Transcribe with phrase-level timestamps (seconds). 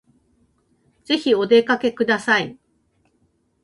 [1.03, 2.57] ぜひお出かけください